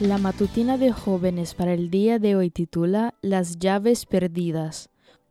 [0.00, 4.90] La matutina de jóvenes para el día de hoy titula Las llaves perdidas.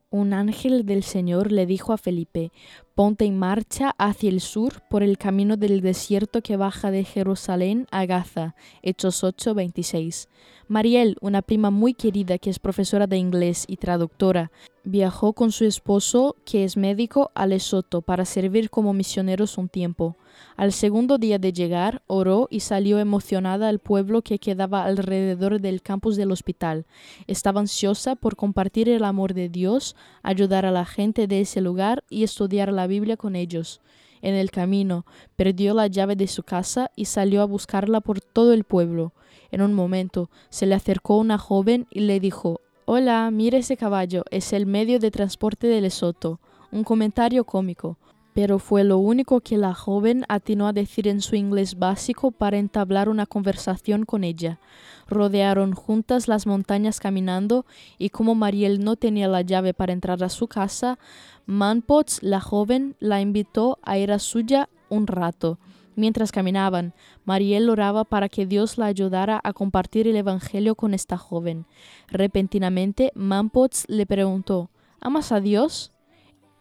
[0.09, 2.54] Un ángel del Señor le dijo a Felipe,
[2.95, 7.88] ponte en marcha hacia el sur por el camino del desierto que baja de Jerusalén
[7.91, 8.55] a Gaza.
[8.81, 10.30] Hechos 8:26.
[10.70, 14.49] Mariel, una prima muy querida que es profesora de inglés y traductora,
[14.84, 20.18] viajó con su esposo, que es médico, a Lesoto para servir como misioneros un tiempo.
[20.58, 25.82] Al segundo día de llegar, oró y salió emocionada al pueblo que quedaba alrededor del
[25.82, 26.85] campus del hospital.
[27.27, 32.04] Estaba ansiosa por compartir el amor de Dios, ayudar a la gente de ese lugar
[32.10, 33.82] y estudiar la Biblia con ellos.
[34.22, 38.54] En el camino, perdió la llave de su casa y salió a buscarla por todo
[38.54, 39.13] el pueblo.
[39.52, 44.26] En un momento, se le acercó una joven y le dijo, Hola, mire ese caballo,
[44.29, 46.39] es el medio de transporte de Lesoto.
[46.71, 47.98] Un comentario cómico
[48.34, 52.57] pero fue lo único que la joven atinó a decir en su inglés básico para
[52.57, 54.59] entablar una conversación con ella.
[55.07, 57.65] Rodearon juntas las montañas caminando
[57.98, 60.98] y como Mariel no tenía la llave para entrar a su casa,
[61.45, 65.59] Manpots, la joven, la invitó a ir a suya un rato.
[65.96, 66.94] Mientras caminaban,
[67.25, 71.66] Mariel oraba para que Dios la ayudara a compartir el Evangelio con esta joven.
[72.08, 74.69] Repentinamente, Manpots le preguntó,
[75.00, 75.91] ¿Amas a Dios?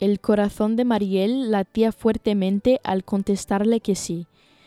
[0.00, 4.26] El corazón de Mariel latía fuertemente al contestarle que sí.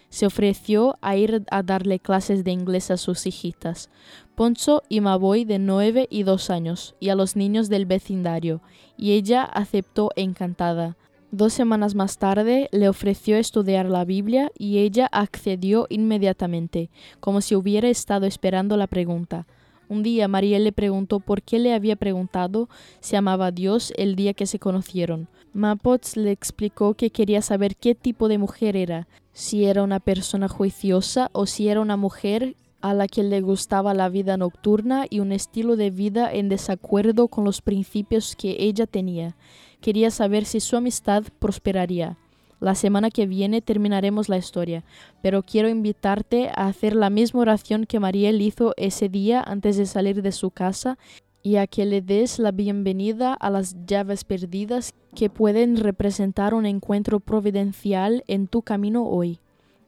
[0.09, 3.89] Se ofreció a ir a darle clases de inglés a sus hijitas,
[4.35, 8.61] Poncho y Maboy de nueve y dos años, y a los niños del vecindario,
[8.97, 10.95] y ella aceptó encantada.
[11.37, 17.57] Dos semanas más tarde le ofreció estudiar la Biblia y ella accedió inmediatamente, como si
[17.57, 19.45] hubiera estado esperando la pregunta.
[19.89, 22.69] Un día Mariel le preguntó por qué le había preguntado
[23.01, 25.27] si amaba a Dios el día que se conocieron.
[25.51, 30.47] Mapots le explicó que quería saber qué tipo de mujer era, si era una persona
[30.47, 35.19] juiciosa o si era una mujer a la que le gustaba la vida nocturna y
[35.19, 39.35] un estilo de vida en desacuerdo con los principios que ella tenía.
[39.81, 42.19] Quería saber si su amistad prosperaría.
[42.59, 44.83] La semana que viene terminaremos la historia,
[45.23, 49.87] pero quiero invitarte a hacer la misma oración que Mariel hizo ese día antes de
[49.87, 50.99] salir de su casa
[51.41, 56.67] y a que le des la bienvenida a las llaves perdidas que pueden representar un
[56.67, 59.39] encuentro providencial en tu camino hoy.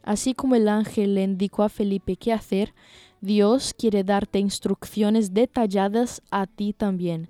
[0.07, 2.73] Así como el ángel le indicó a Felipe qué hacer,
[3.19, 7.27] Dios quiere darte instrucciones detalladas a ti también.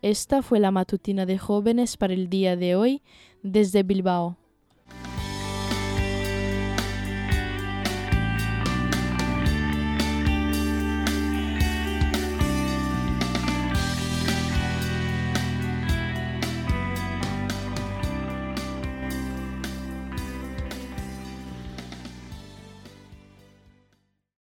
[0.00, 3.02] Esta fue la matutina de jóvenes para el día de hoy
[3.42, 4.38] desde Bilbao.